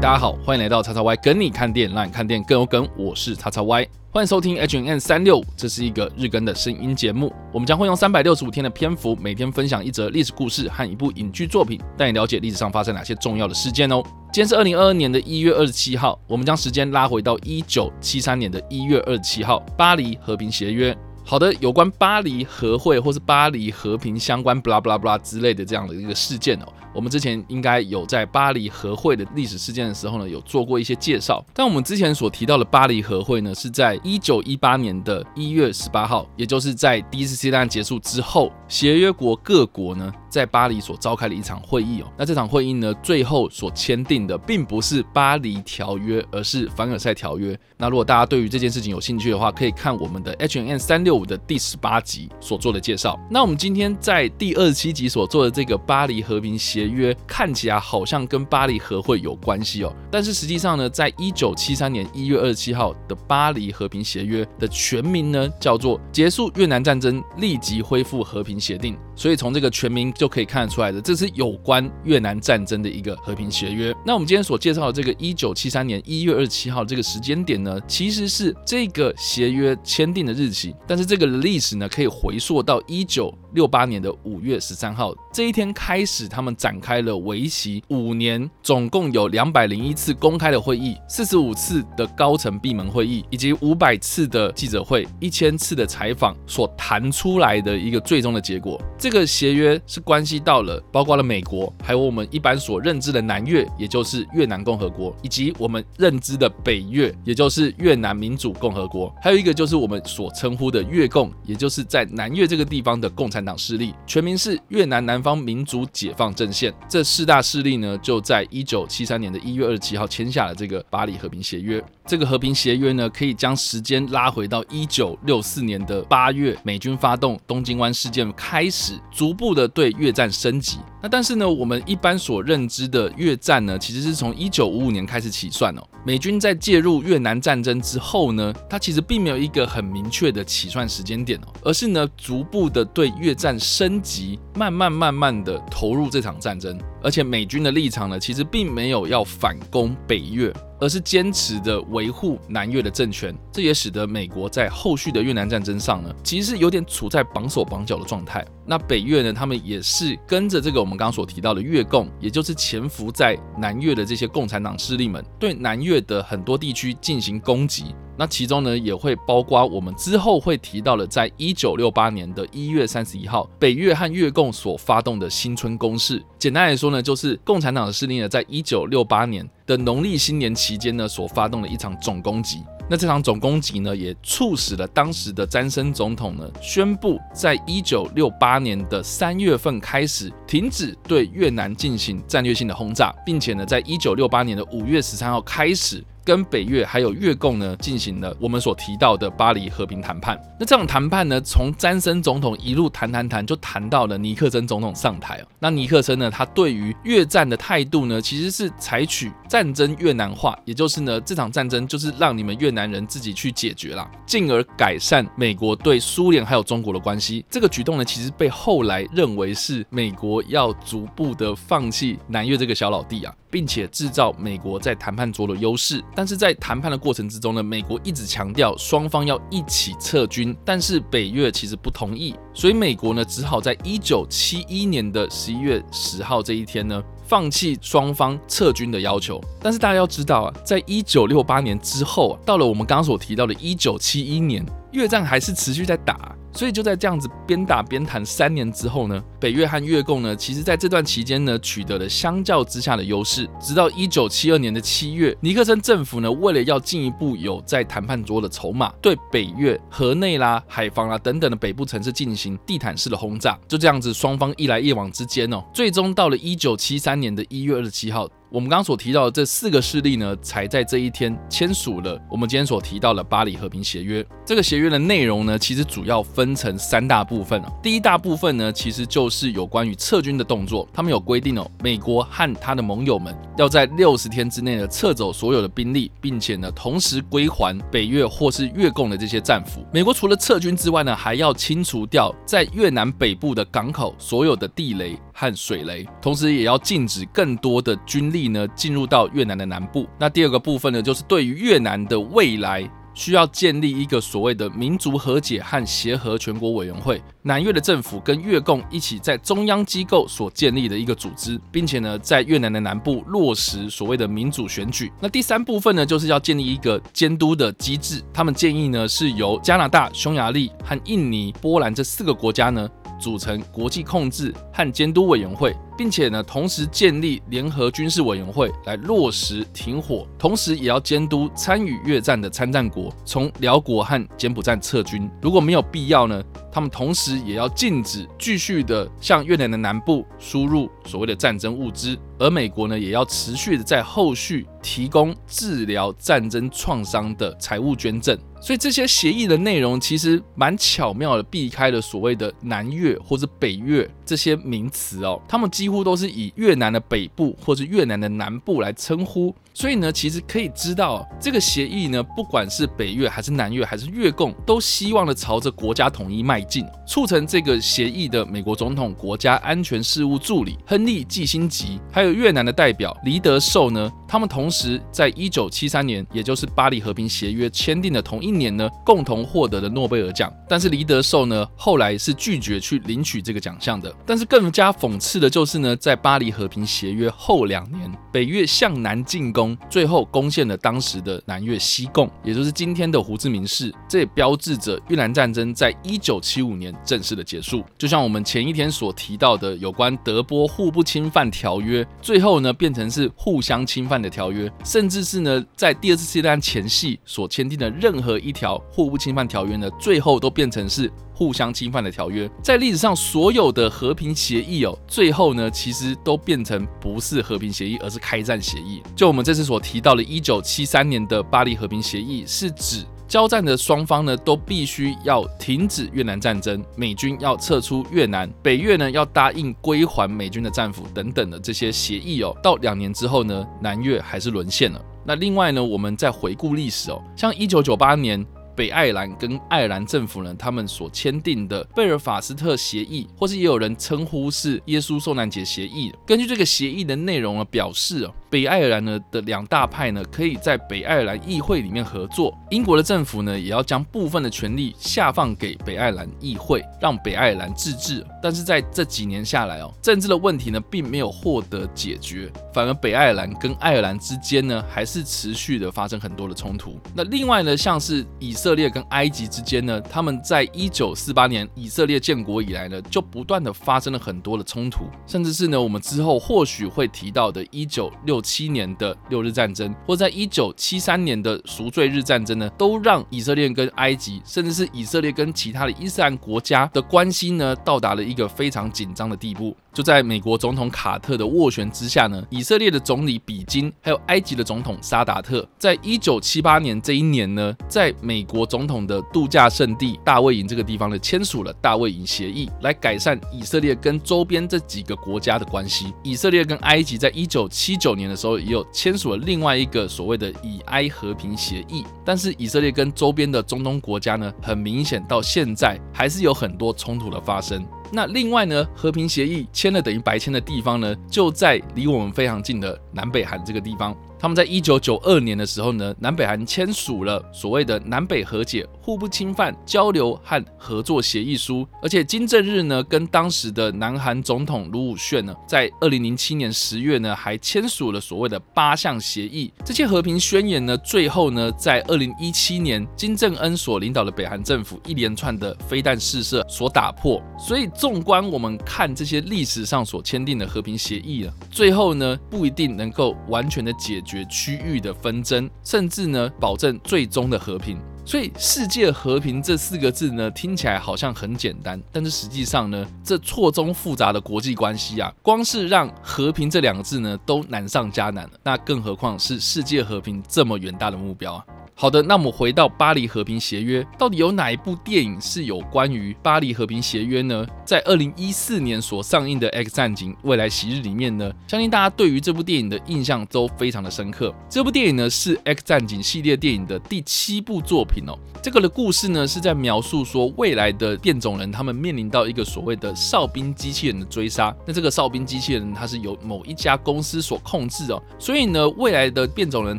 [0.00, 2.88] 大家好，欢迎来到叉叉 Y 跟你看电影，让你看电影更有梗。
[2.96, 7.34] 我是叉叉 Y，欢迎收听 HN 三六五，这是一个日更的声音节目。
[7.52, 14.00] 我们将会用三百六十五天的篇幅，每天分享一则历史故事和一部影剧作品，带你了解历史上发生哪些重要的事件哦。
[14.32, 20.96] 今天是二零二二年的一月二十七号，我们将时间拉回到一九七三年的一月二十七号，巴黎和平协约。
[21.24, 31.44] 好的，有关巴黎和会或是巴黎和平相关布拉布拉布拉之类的这样的一个事件哦，我们之前应该有在巴黎和会的历史事件的时候呢，有做过一些介绍。
[31.54, 42.12] 但我们之前所提到的巴黎和会呢，是在一九一八年的一月十八号，也就是在第一次世界大战结束之后，协约国各国呢在巴黎所召开的一场会议哦。
[42.16, 47.56] 那这场会议呢，最后所签订的并不是巴黎条约，而是凡尔赛条约。
[47.76, 51.28] 那如果大家对于这件事情有兴趣的话，可以看我们的 H&M 三六五。
[51.28, 53.20] 的第十八集所做的介绍。
[53.30, 59.92] 那我们今天在第二十七集所做的这个巴黎和平协协约，看起来好像跟巴黎和会有关系哦。
[60.10, 68.94] 但是实际上呢，在一九七三年一月二十七号的巴黎和平协约的全名呢，叫做《结束越南战争，立即恢复和平协定》。
[69.18, 73.92] 所以从这个全名就可以看得出来的，这是有关越南战争的一个和平协约。
[74.06, 98.80] 那我们今天所介绍的这个一九七三年一月二十七号这个时间点呢，其实是这个协约签订的日期，但是这个历史呢，可以回溯到一九六八年的五月十三号这一天开始，他们展开了为期五年，总共有两百零一次公开的会议，四十五次的高层闭门会议，以及五百次的记者会，一千次的采访所谈出来的一个最终的结果。
[99.10, 116.70] 这个协约是关系到了，包括了美国，还有我们一般所认知的南越，也就是越南共和国，以及我们认知的北越，也就是越南民主共和国，还有一个就是我们所称呼的越共，也就是在南越这个地方的共产党势力，全名是越南南方民主解放阵线。
[116.86, 121.82] 这四大势力呢，就在一九七三年的一月二十七号签下了这个巴黎和平协约。
[122.08, 130.78] 这个和平协约呢，可以将时间拉回到一九六四年的八月，美军发动东京湾事件开始，逐步的对越战升级。
[131.02, 135.82] 那但是呢，我们一般所认知的越战呢，其实是从一九五五年开始起算哦。
[136.02, 146.80] 美军在介入越南战争之后呢，它其实并没有一个很明确的起算时间点哦，而是呢，逐步的对越战升级，慢慢慢慢的投入这场战争。
[147.02, 150.50] 而且美军的立场呢，其实并没有要反攻北越。
[150.80, 158.44] 而是坚持的维护南越的政权，这也使得美国在后续的越南战争上呢，其实是有点处在绑手绑脚的状态。
[158.66, 167.94] 那北越呢，他们也是跟着这个我们刚刚所提到的越共，也就是潜伏在南越的这些共产党势力们，对南越的很多地区进行攻击。
[168.16, 176.22] 那其中呢，也会包括我们之后会提到的，在一九六八年的一月三十一号，北越和越共所发动的新春攻势。
[176.36, 182.64] 简单来说呢，就是共产党的势力呢，在一九六八年的农历新年期间呢，所发动的一场总攻击。
[182.90, 196.02] 那这场总攻击呢，也促使了当时的詹森总统呢，宣布在一九六八年的三月份开始停止对越南进行战略性的轰炸，并且呢，在一九六八年的五月十三号开始。
[196.24, 200.38] 跟北越还有越共呢，进行了我们所提到的巴黎和平谈判。
[200.60, 205.42] 那这场谈判呢，从詹森总统一路谈谈谈，就谈到了尼克森总统上台。
[205.58, 217.44] 那尼克森呢，他对于越战的态度呢，其实是采取战争越南化，也就是呢，这场战争就是让你们越南人自己去解决啦，进而改善美国对苏联还有中国的关系。
[217.50, 223.34] 这个举动呢，其实被后来认为是美国要逐步的放弃南越这个小老弟啊。
[223.50, 239.38] 并且制造美国在谈判桌的优势，但是在谈判的过程之中呢，美国一直强调双方要一起撤军，但是北越其实不同意，所以美国呢只好在一九七一年的十一月十号这一天呢，放弃双方撤军的要求。
[239.60, 246.34] 但是大家要知道啊，在一九六八年之后啊，到了我们刚刚所提到的一九七一年，越战还是持续在打。
[246.58, 253.48] 所以就在这样子边打边谈三年之后呢，北越和越共呢，其实在这段期间呢，取得了相较之下的优势。
[253.60, 263.56] 直到一九七二年的七月，尼克森政府呢，为了要进一步有在谈判桌的筹码，对北越河内啦、海防啦等等的北部城市进行地毯式的轰炸。
[263.68, 268.28] 就这样子，双方一来一往之间哦，最终到了一九七三年的一月二十七号。
[268.50, 274.24] 我们刚刚所提到的这四个势力呢，才在这一天签署了我们今天所提到的巴黎和平协约。
[274.42, 277.70] 这个协约的内容呢，其实主要分成三大部分啊。
[277.82, 280.88] 第一大部分呢，其实就是有关于撤军的动作。
[280.94, 289.84] 他们有规定哦，美国和他的盟友们要在六十天之内呢撤走所有的兵力，并且呢同时归还北越或是越共的这些战俘。
[289.92, 295.18] 美国除了撤军之外呢，还要清除掉在越南北部的港口所有的地雷。
[295.38, 300.04] 和水雷，同时也要禁止更多的军力呢进入到越南的南部。
[300.18, 302.90] 那第二个部分呢，就是对于越南的未来。
[303.14, 315.10] 需要建立一个所谓的民族和解和协和全国委员会，南越的政府跟越共一起在中央机构所建立的一个组织，并且呢，在越南的南部落实所谓的民主选举。
[315.18, 318.22] 那第三部分呢，就是要建立一个监督的机制。
[318.32, 325.74] 他们建议呢，是由加拿大、匈牙利和印尼、波兰这四个国家呢，组成国际控制和监督委员会。
[325.98, 335.28] 并且呢，同时建立联合军事委员会来落实停火，同时也要监督参与越战的参战国从寮国和柬埔寨撤军。
[335.42, 348.38] 如果没有必要呢，他们同时也要禁止继续的向越南的南部输入所谓的战争物资，而美国呢，也要持续的在后续提供治疗战争创伤的财务捐赠。
[348.60, 359.54] 所以这些协议的内容其实蛮巧妙的，避开了所谓的南越或者北越这些名词哦，他们几乎都是以越南的北部或者越南的南部来称呼。
[359.72, 366.84] 所以呢，其实可以知道，这个协议呢，不管是北越还是南越还是越共，都希望的朝着国家统一迈进。
[367.06, 380.52] 促成这个协议的美国总统国家安全事务助理亨利·季辛吉，还有越南的代表黎德寿呢，他们同时在一九七三年，也就是巴黎和平协约签订的同一年呢，共同获得了诺贝尔奖。
[380.68, 384.14] 但是黎德寿呢，后来是拒绝去领取这个奖项的。
[384.26, 389.76] 但是更加讽刺的就是呢，在巴黎和平协约后两年，北越向南进攻。
[389.88, 397.82] 最后攻陷了当时的南越西贡，也就是今天的胡志明市，这也标志着越南战争在一九七五年正式的结束。
[397.96, 411.10] 就像我们前一天所提到的，有关德波互不侵犯条约，最后呢变成是互相侵犯的条约，甚至是呢在第二次世界大战前夕所签订的任何一条互不侵犯条约呢，最后都变成是。
[411.38, 419.00] 互相侵犯的条约，在历史上所有的和平协议哦，最后呢，其实都变成不是和平协议，而是开战协议。
[419.14, 432.56] 就我们这次所提到的一九七三年的巴黎和平协议，是指交战的双方呢，都必须要停止越南战争，美军要撤出越南，北越呢要答应归还美军的战俘等等的这些协议哦。
[432.62, 435.00] 到两年之后呢，南越还是沦陷了。
[435.24, 438.44] 那另外呢，我们再回顾历史哦，像一九九八年。
[438.78, 446.12] 北爱尔兰跟爱尔兰政府呢，他们所签订的贝尔法斯特协议，或是也有人称呼是耶稣受难节协议。
[446.24, 452.56] 根据这个协议的内容呢，表示哦，北爱尔兰呢的两大派呢，可以在北爱尔兰议会里面合作。
[452.70, 458.24] 英国的政府呢，也要将部分的权力下放给北爱尔兰议会，让北爱尔兰自治。
[458.40, 466.96] 但是在这几年下来哦，政治的问题呢，并没有获得解决，反而北爱尔兰跟爱尔兰之间呢，还是持续的发生很多的冲突。
[467.12, 489.74] 那另外呢，像是以色以色列跟埃及之间呢，他们在一九四八年以色列建国以来呢，就不断的发生了很多的冲突，甚至是呢，我们之后或许会提到的一九六七年的六日战争，或在一九七三年的赎罪日战争呢，都让以色列跟埃及，甚至是以色列跟其他的伊斯兰国家的关系呢，到达了一个非常紧张的地步。
[489.94, 506.12] 就在美国总统卡特的斡旋之下呢，以色列的总理比金，还有埃及的总统沙达特，在一九七八年这一年呢，在美国国总统的度假胜地大卫营这个地方呢，签署了大卫营协议，来改善以色列跟周边这几个国家的关系。
[506.24, 512.04] 以色列跟埃及在一九七九年的时候，也有签署了另外一个所谓的以埃和平协议。
[512.24, 517.86] 但是以色列跟周边的中东国家呢，很明显到现在还是有很多冲突的发生。
[518.10, 524.16] 那另外呢，和平协议签了等于白签的地方呢，就在离我们非常近的南北韩这个地方。
[524.38, 539.72] 他们在一九九二年的时候呢，南北韩签署了所谓的南北和解、互不侵犯、交流和合作协议书，而且金正日呢跟当时的南韩总统卢武铉呢，在二零零七年十月呢还签署了所谓的八项协议。
[539.84, 547.42] 这些和平宣言呢，最后呢在二零一七年金正恩所领导的北韩政府一连串的飞弹试射所打破。
[547.58, 554.38] 所以纵观我们看这些历史上所签订的和平协议啊，最后呢不一定能够完全的解决。
[554.48, 558.00] 区域的纷争，甚至呢，保证最终的和平。
[558.24, 568.50] 所以“世界和平”这四个字呢，听起来好像很简单，但是实际上呢，这错综复杂的国际关系啊，光是让“和平”这两个字呢，都难上加难了。
[568.62, 571.64] 那更何况是世界和平这么远大的目标啊！
[572.00, 577.66] 好的，那我们回到巴黎和平协约，到底有哪一部电影是有关于巴黎和平协约呢？
[577.84, 584.54] 在二零一四年所上映的《X 战警：未来昔日》里面呢，相信大家对于这部电影的印象都非常的深刻。
[584.70, 588.38] 这部电影呢是《X 战警》系列电影的第七部作品哦。
[588.62, 594.72] 这个的故事呢是在描述说未来的变种人他们面临到一个所谓的哨兵机器人的追杀。
[594.86, 599.98] 那这个哨兵机器人它是由某一家公司所控制哦，所以呢未来的变种人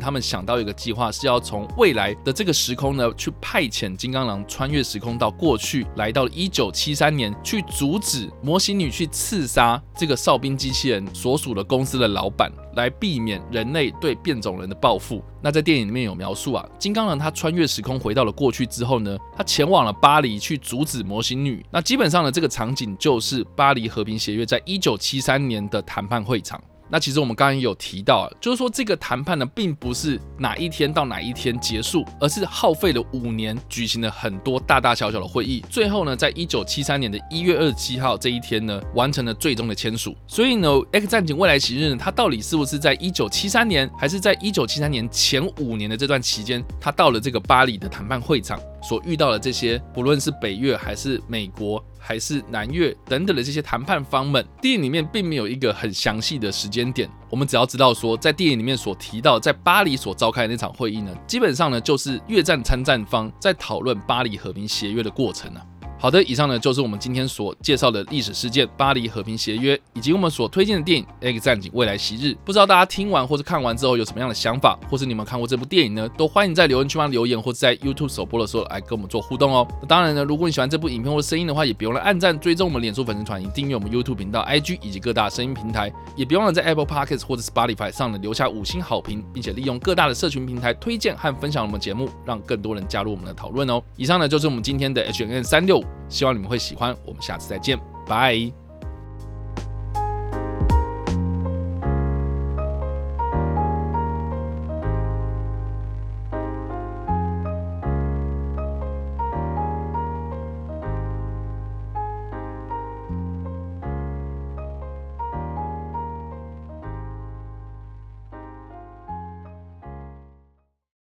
[0.00, 15.20] 他们想到一个计划是要从未未来的这个时空呢，去派遣金刚狼穿越时空到过去，来到了一九七三年，去阻止魔形女去刺杀这个哨兵机器人所属的公司的老板，来避免人类对变种人的报复。
[15.42, 21.66] 那在电影里面有描述啊，金刚狼他穿越时空回到了过去之后呢，他前往了巴黎去阻止魔形女。
[21.72, 26.62] 那基本上呢，这个场景就是巴黎和平协约在一九七三年的谈判会场。
[26.90, 40.16] 那其实我们刚刚有提到啊，就是说这个谈判呢，并不是哪一天到哪一天结束，而是耗费了五年，举行了很多大大小小的会议，最后呢，在一九七三年的一月二十七号这一天呢，完成了最终的签署。
[40.26, 48.60] 所以呢，《X 战警：未来昔日》呢，它到底是不是在一九七三年，还是在一九七三年前五年的这段期间，它到了这个巴黎的谈判会场？
[48.82, 57.08] 所遇到的这些，不论是北越还是美国还是南越等等的这些谈判方们，电影里面并没有一个很详细的时间点。
[57.28, 65.62] 我们只要知道说，在电影里面所提到在巴黎所召开的那场会议呢，基本上呢就是越战参战方在讨论巴黎和平协约的过程啊。
[66.02, 72.28] 好的，以上呢就是我们今天所介绍的历史事件——巴黎和平协约，以及我们所推荐的电影《X 战警：未来昔日》。
[72.42, 76.08] 不知道大家听完或是看完之后有什么样的想法，或是你们看过这部电影呢？
[76.16, 79.68] 都欢迎在留言区帮留言，或者在 YouTube 首播的时候来跟我们做互动哦。
[79.82, 93.82] 那当然呢，如果你喜欢这部影片或声音的话，也别忘了按赞、追踪我们脸书粉丝团，以订阅我们 YouTube 频道、IG 以及各大声音平台，也别忘了在 Apple Podcast 或者 Spotify 上呢留下五星好评，并且利用各大的社群平台推荐和分享我们节目，让更多人加入我们的讨论哦。
[93.96, 96.74] 以上呢就是我们今天的 HNN 36希望你们会喜。
[96.74, 98.69] 欢，我们下次再见，拜。